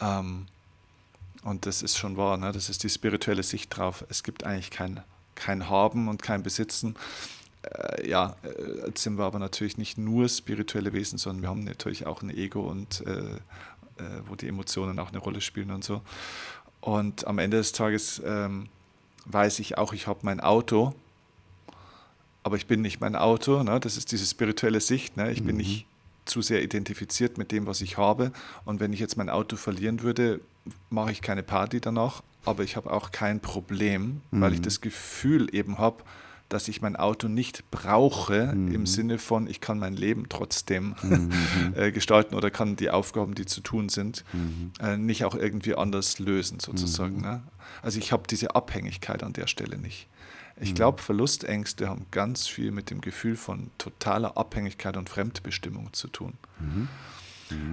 Ähm, 0.00 0.46
und 1.44 1.66
das 1.66 1.82
ist 1.82 1.98
schon 1.98 2.16
wahr, 2.16 2.36
ne? 2.36 2.52
das 2.52 2.68
ist 2.68 2.82
die 2.82 2.88
spirituelle 2.88 3.42
Sicht 3.42 3.76
drauf. 3.76 4.04
Es 4.08 4.22
gibt 4.22 4.44
eigentlich 4.44 4.70
kein, 4.70 5.02
kein 5.34 5.68
Haben 5.68 6.08
und 6.08 6.22
kein 6.22 6.42
Besitzen. 6.42 6.96
Äh, 7.62 8.08
ja, 8.08 8.36
äh, 8.42 8.86
jetzt 8.86 9.02
sind 9.02 9.18
wir 9.18 9.24
aber 9.24 9.38
natürlich 9.38 9.76
nicht 9.76 9.98
nur 9.98 10.28
spirituelle 10.28 10.92
Wesen, 10.92 11.18
sondern 11.18 11.42
wir 11.42 11.48
haben 11.50 11.64
natürlich 11.64 12.06
auch 12.06 12.22
ein 12.22 12.30
Ego 12.30 12.60
und 12.62 13.02
äh, 13.06 13.10
äh, 13.10 13.38
wo 14.26 14.34
die 14.34 14.48
Emotionen 14.48 14.98
auch 14.98 15.10
eine 15.10 15.18
Rolle 15.18 15.40
spielen 15.40 15.70
und 15.70 15.84
so. 15.84 16.00
Und 16.80 17.26
am 17.26 17.38
Ende 17.38 17.58
des 17.58 17.72
Tages 17.72 18.22
ähm, 18.24 18.68
weiß 19.26 19.58
ich 19.58 19.78
auch, 19.78 19.92
ich 19.92 20.06
habe 20.06 20.20
mein 20.22 20.40
Auto, 20.40 20.94
aber 22.42 22.56
ich 22.56 22.66
bin 22.66 22.82
nicht 22.82 23.00
mein 23.00 23.16
Auto. 23.16 23.62
Ne? 23.62 23.80
Das 23.80 23.96
ist 23.96 24.12
diese 24.12 24.26
spirituelle 24.26 24.80
Sicht. 24.80 25.16
Ne? 25.16 25.30
Ich 25.30 25.42
mhm. 25.42 25.46
bin 25.46 25.56
nicht 25.58 25.86
zu 26.24 26.42
sehr 26.42 26.62
identifiziert 26.62 27.38
mit 27.38 27.52
dem, 27.52 27.66
was 27.66 27.80
ich 27.82 27.98
habe. 27.98 28.32
Und 28.64 28.80
wenn 28.80 28.92
ich 28.92 29.00
jetzt 29.00 29.16
mein 29.16 29.30
Auto 29.30 29.56
verlieren 29.56 30.02
würde, 30.02 30.40
mache 30.90 31.12
ich 31.12 31.22
keine 31.22 31.42
Party 31.42 31.80
danach, 31.80 32.22
aber 32.44 32.62
ich 32.62 32.76
habe 32.76 32.90
auch 32.90 33.10
kein 33.10 33.40
Problem, 33.40 34.20
mhm. 34.30 34.40
weil 34.40 34.52
ich 34.52 34.60
mhm. 34.60 34.64
das 34.64 34.80
Gefühl 34.80 35.54
eben 35.54 35.78
habe, 35.78 36.04
dass 36.48 36.68
ich 36.68 36.82
mein 36.82 36.94
Auto 36.94 37.26
nicht 37.26 37.70
brauche, 37.70 38.54
mhm. 38.54 38.72
im 38.72 38.86
Sinne 38.86 39.18
von, 39.18 39.48
ich 39.48 39.60
kann 39.60 39.78
mein 39.78 39.94
Leben 39.94 40.28
trotzdem 40.28 40.94
mhm. 41.02 41.32
äh, 41.74 41.90
gestalten 41.90 42.34
oder 42.34 42.50
kann 42.50 42.76
die 42.76 42.90
Aufgaben, 42.90 43.34
die 43.34 43.46
zu 43.46 43.60
tun 43.60 43.88
sind, 43.88 44.24
mhm. 44.32 44.72
äh, 44.80 44.96
nicht 44.96 45.24
auch 45.24 45.34
irgendwie 45.34 45.74
anders 45.74 46.18
lösen, 46.18 46.60
sozusagen. 46.60 47.16
Mhm. 47.16 47.22
Ne? 47.22 47.42
Also 47.82 47.98
ich 47.98 48.12
habe 48.12 48.24
diese 48.28 48.54
Abhängigkeit 48.54 49.22
an 49.22 49.32
der 49.32 49.46
Stelle 49.46 49.78
nicht. 49.78 50.06
Ich 50.60 50.70
mhm. 50.70 50.74
glaube, 50.76 51.02
Verlustängste 51.02 51.88
haben 51.88 52.06
ganz 52.10 52.46
viel 52.46 52.70
mit 52.70 52.90
dem 52.90 53.00
Gefühl 53.00 53.36
von 53.36 53.70
totaler 53.78 54.36
Abhängigkeit 54.36 54.96
und 54.96 55.08
Fremdbestimmung 55.08 55.92
zu 55.92 56.08
tun. 56.08 56.34
Mhm. 56.60 56.88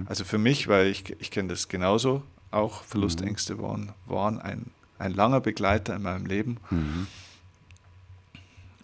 Also 0.06 0.24
für 0.24 0.38
mich, 0.38 0.68
weil 0.68 0.88
ich, 0.88 1.14
ich 1.20 1.30
kenne 1.30 1.48
das 1.48 1.68
genauso, 1.68 2.22
auch 2.52 2.84
Verlustängste 2.84 3.60
waren, 3.60 3.92
waren 4.06 4.40
ein, 4.40 4.66
ein 4.98 5.12
langer 5.12 5.40
Begleiter 5.40 5.96
in 5.96 6.02
meinem 6.02 6.26
Leben. 6.26 6.58
Mhm. 6.70 7.06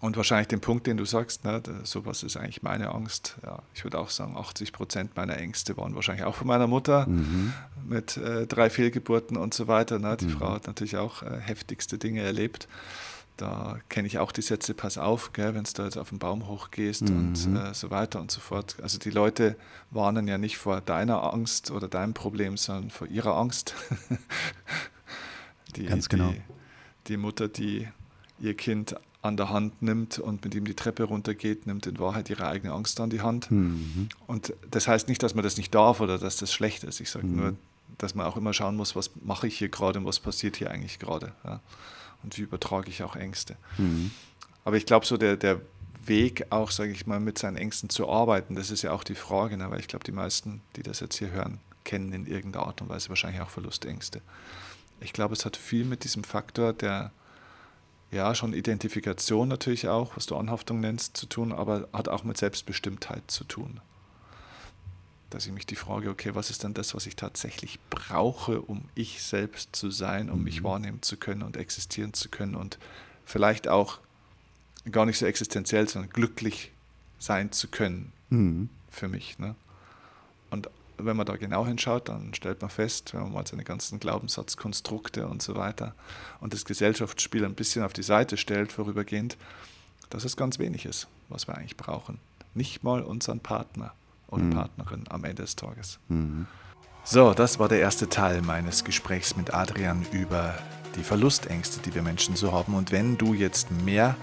Und 0.01 0.17
wahrscheinlich 0.17 0.47
den 0.47 0.61
Punkt, 0.61 0.87
den 0.87 0.97
du 0.97 1.05
sagst, 1.05 1.45
ne, 1.45 1.61
sowas 1.83 2.23
ist 2.23 2.37
eigentlich 2.37 2.63
meine 2.63 2.95
Angst. 2.95 3.37
Ja, 3.45 3.63
ich 3.75 3.83
würde 3.83 3.99
auch 3.99 4.11
sagen, 4.11 4.37
80 4.37 4.73
Prozent 4.73 5.17
meiner 5.17 5.37
Ängste 5.37 5.77
waren 5.77 5.95
wahrscheinlich 5.97 6.25
auch 6.25 6.37
von 6.37 6.47
meiner 6.47 6.69
Mutter 6.69 7.07
mhm. 7.09 7.53
mit 7.89 8.17
äh, 8.17 8.47
drei 8.47 8.71
Fehlgeburten 8.71 9.37
und 9.37 9.55
so 9.55 9.67
weiter. 9.67 9.99
Ne. 9.99 10.17
Die 10.17 10.27
mhm. 10.27 10.31
Frau 10.31 10.53
hat 10.53 10.69
natürlich 10.69 10.97
auch 10.97 11.23
äh, 11.23 11.41
heftigste 11.41 11.99
Dinge 11.99 12.21
erlebt. 12.21 12.69
Da 13.39 13.79
kenne 13.89 14.09
ich 14.09 14.19
auch 14.19 14.33
die 14.33 14.43
Sätze, 14.43 14.75
pass 14.75 14.99
auf, 14.99 15.31
wenn 15.37 15.63
du 15.63 15.71
da 15.73 15.85
jetzt 15.85 15.97
auf 15.97 16.09
den 16.09 16.19
Baum 16.19 16.49
hochgehst 16.49 17.09
mhm. 17.09 17.17
und 17.17 17.57
äh, 17.57 17.73
so 17.73 17.91
weiter 17.91 18.21
und 18.21 18.33
so 18.33 18.41
fort. 18.41 18.77
Also 18.83 18.99
die 18.99 19.11
Leute 19.11 19.57
warnen 19.93 20.27
ja 20.27 20.39
nicht 20.39 20.59
vor 20.59 20.81
deiner 20.81 21.33
Angst 21.33 21.71
oder 21.71 21.87
deinem 21.87 22.15
Problem, 22.15 22.57
sondern 22.57 22.91
vor 22.91 23.07
ihrer 23.07 23.37
Angst. 23.37 23.75
die, 25.77 25.87
Ganz 25.87 26.09
genau. 26.09 26.31
Die, 26.31 26.43
die 27.07 27.17
Mutter, 27.17 27.47
die 27.47 27.87
ihr 28.41 28.55
Kind 28.55 28.97
an 29.23 29.37
der 29.37 29.51
Hand 29.51 29.83
nimmt 29.83 30.19
und 30.19 30.45
mit 30.45 30.57
ihm 30.57 30.65
die 30.65 30.75
Treppe 30.75 31.05
runtergeht, 31.05 31.69
nimmt 31.69 31.87
in 31.87 32.01
Wahrheit 32.01 32.29
ihre 32.31 32.49
eigene 32.49 32.73
Angst 32.73 32.99
an 32.99 33.09
die 33.09 33.21
Hand. 33.21 33.53
Mhm. 33.53 34.09
Und 34.27 34.53
das 34.69 34.89
heißt 34.89 35.09
nicht, 35.09 35.23
dass 35.23 35.37
man 35.37 35.45
das 35.45 35.57
nicht 35.57 35.73
darf 35.73 36.01
oder 36.01 36.19
dass 36.19 36.39
das 36.39 36.53
schlecht 36.53 36.83
ist. 36.83 37.01
Ich 37.01 37.11
sage 37.11 37.27
mhm. 37.29 37.37
nur, 37.37 37.55
dass 37.99 38.17
man 38.17 38.27
auch 38.27 38.37
immer 38.37 38.53
schauen 38.53 38.75
muss, 38.75 38.97
was 38.97 39.13
mache 39.23 39.47
ich 39.47 39.57
hier 39.59 39.69
gerade 39.69 40.01
und 40.01 40.07
was 40.07 40.19
passiert 40.19 40.57
hier 40.57 40.73
eigentlich 40.73 40.99
gerade. 40.99 41.33
Ja? 41.45 41.61
Und 42.23 42.37
wie 42.37 42.43
übertrage 42.43 42.91
ich 42.91 43.03
auch 43.03 43.17
Ängste. 43.17 43.57
Mhm. 43.77 44.11
Aber 44.65 44.77
ich 44.77 44.87
glaube, 44.87 45.07
so 45.07 45.17
der, 45.17 45.37
der 45.37 45.61
Weg 46.05 46.47
auch, 46.51 46.71
sage 46.71 46.91
ich 46.91 47.07
mal, 47.07 47.21
mit 47.21 47.39
seinen 47.39 47.57
Ängsten 47.57 47.91
zu 47.91 48.09
arbeiten, 48.09 48.55
das 48.55 48.71
ist 48.71 48.83
ja 48.83 48.93
auch 48.93 49.05
die 49.05 49.15
Frage, 49.15 49.57
ne? 49.57 49.71
weil 49.71 49.81
ich 49.81 49.89
glaube, 49.89 50.05
die 50.05 50.13
meisten, 50.13 50.63
die 50.77 50.83
das 50.83 51.01
jetzt 51.01 51.17
hier 51.17 51.31
hören, 51.31 51.61
kennen 51.85 52.13
in 52.13 52.27
irgendeiner 52.27 52.67
Art 52.67 52.83
und 52.83 52.89
Weise 52.89 53.09
wahrscheinlich 53.09 53.41
auch 53.41 53.51
Verlustängste. 53.51 54.21
Ich 55.01 55.13
glaube, 55.13 55.35
es 55.35 55.45
hat 55.45 55.57
viel 55.57 55.85
mit 55.85 56.05
diesem 56.05 56.25
Faktor 56.25 56.73
der 56.73 57.13
ja, 58.11 58.35
schon 58.35 58.55
Identifikation 58.55 59.49
natürlich 59.49 59.89
auch, 59.89 60.17
was 60.17 60.27
du 60.27 60.37
Anhaftung 60.37 60.81
nennst, 60.81 61.17
zu 61.17 61.27
tun, 61.27 61.53
aber 61.53 61.89
hat 61.93 62.09
auch 62.09 62.25
mit 62.25 62.39
Selbstbestimmtheit 62.39 63.31
zu 63.31 63.45
tun. 63.45 63.81
Dass 65.31 65.47
ich 65.47 65.53
mich 65.53 65.67
die 65.67 65.77
Frage, 65.77 66.09
okay, 66.09 66.35
was 66.35 66.51
ist 66.51 66.63
denn 66.65 66.75
das, 66.75 66.95
was 66.95 67.07
ich 67.07 67.17
tatsächlich 67.17 67.79
brauche, 67.91 68.63
um 68.63 68.89
ich 68.95 69.23
selbst 69.23 69.77
zu 69.77 69.91
sein, 69.91 70.31
um 70.31 70.39
mhm. 70.39 70.45
mich 70.45 70.65
wahrnehmen 70.65 71.03
zu 71.03 71.17
können 71.17 71.43
und 71.43 71.57
existieren 71.57 72.15
zu 72.15 72.29
können 72.29 72.55
und 72.55 72.79
vielleicht 73.27 73.69
auch 73.69 73.99
gar 74.91 75.05
nicht 75.05 75.19
so 75.19 75.27
existenziell, 75.27 75.89
sondern 75.89 76.11
glücklich 76.11 76.73
sein 77.19 77.53
zu 77.53 77.69
können 77.69 78.13
mhm. 78.31 78.71
für 78.91 79.09
mich. 79.09 79.39
Ne? 79.39 79.55
Und 80.51 80.71
wenn 80.99 81.17
man 81.17 81.27
da 81.27 81.37
genau 81.37 81.67
hinschaut, 81.67 82.09
dann 82.09 82.35
stellt 82.35 82.61
man 82.61 82.71
fest, 82.71 83.15
wenn 83.15 83.23
man 83.23 83.33
mal 83.33 83.47
seine 83.47 83.65
ganzen 83.65 84.01
Glaubenssatzkonstrukte 84.01 85.27
und 85.27 85.43
so 85.43 85.55
weiter 85.55 85.95
und 86.41 86.53
das 86.53 86.65
Gesellschaftsspiel 86.65 87.45
ein 87.45 87.55
bisschen 87.55 87.85
auf 87.85 87.93
die 87.93 88.03
Seite 88.03 88.37
stellt, 88.37 88.73
vorübergehend, 88.73 89.37
dass 90.11 90.25
es 90.25 90.37
ganz 90.37 90.59
wenig 90.59 90.87
ist, 90.87 91.07
was 91.29 91.47
wir 91.47 91.57
eigentlich 91.57 91.77
brauchen. 91.77 92.19
Nicht 92.55 92.83
mal 92.83 93.03
unseren 93.03 93.41
Partner 93.41 93.93
oder 94.29 94.43
mhm. 94.45 94.51
Partnerin 94.51 95.05
am 95.09 95.25
Ende 95.25 95.43
des 95.43 95.57
Tages. 95.57 95.99
Mhm. 96.09 96.47
So, 97.05 97.33
das 97.33 97.59
war 97.59 97.69
der 97.69 97.81
erste 97.81 98.09
Teil 98.09 98.43
meines 98.43 98.85
Gesprächs 98.85 99.37
mit 99.37 99.55
Adrian 99.55 100.05
über 100.13 100.55
die 100.97 101.03
Verlustängste, 101.03 101.81
die 101.81 101.95
wir 101.95 102.03
Menschen 102.03 102.37
so 102.37 102.53
haben. 102.53 102.75
Und 102.75 102.93
wenn 102.93 103.17
du 103.17 103.35
jetzt 103.35 103.71
mehr 103.71 104.17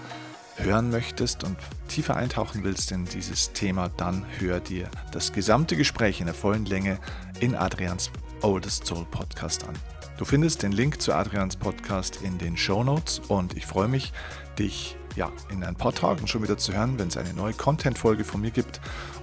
hören 0.56 0.90
möchtest 0.90 1.44
und 1.44 1.56
tiefer 1.88 2.16
eintauchen 2.16 2.64
willst 2.64 2.92
in 2.92 3.04
dieses 3.04 3.52
Thema, 3.52 3.88
dann 3.88 4.24
hör 4.38 4.60
dir 4.60 4.88
das 5.12 5.32
gesamte 5.32 5.76
Gespräch 5.76 6.20
in 6.20 6.26
der 6.26 6.34
vollen 6.34 6.64
Länge 6.64 6.98
in 7.40 7.54
Adrians 7.54 8.10
Oldest 8.42 8.86
Soul 8.86 9.04
Podcast 9.10 9.66
an. 9.66 9.74
Du 10.16 10.24
findest 10.24 10.62
den 10.62 10.72
Link 10.72 11.00
zu 11.00 11.12
Adrians 11.12 11.56
Podcast 11.56 12.20
in 12.22 12.38
den 12.38 12.56
Show 12.56 12.82
Notes 12.82 13.20
und 13.28 13.56
ich 13.56 13.66
freue 13.66 13.88
mich, 13.88 14.12
dich 14.58 14.96
ja, 15.16 15.32
in 15.50 15.64
ein 15.64 15.74
paar 15.74 15.94
Tagen 15.94 16.28
schon 16.28 16.42
wieder 16.42 16.58
zu 16.58 16.72
hören, 16.72 16.98
wenn 16.98 17.08
es 17.08 17.16
eine 17.16 17.32
neue 17.32 17.54
Content-Folge 17.54 18.24
von 18.24 18.40
mir 18.40 18.50
gibt. 18.50 18.80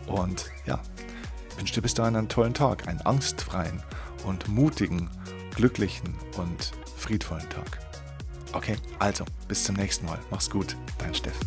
Und 0.07 0.51
ja, 0.65 0.81
ich 1.49 1.57
wünsche 1.57 1.75
dir 1.75 1.81
bis 1.81 1.93
dahin 1.93 2.15
einen 2.15 2.29
tollen 2.29 2.53
Tag, 2.53 2.87
einen 2.87 3.01
angstfreien 3.01 3.81
und 4.25 4.49
mutigen, 4.49 5.09
glücklichen 5.55 6.15
und 6.37 6.71
friedvollen 6.97 7.47
Tag. 7.49 7.79
Okay, 8.53 8.75
also 8.99 9.23
bis 9.47 9.63
zum 9.63 9.75
nächsten 9.75 10.05
Mal. 10.05 10.19
Mach's 10.29 10.49
gut, 10.49 10.75
dein 10.97 11.13
Steff. 11.13 11.39